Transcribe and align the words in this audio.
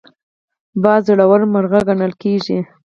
باز 0.83 1.01
زړور 1.07 1.41
مرغه 1.53 1.79
ګڼل 1.87 2.11
کېږي 2.21 2.57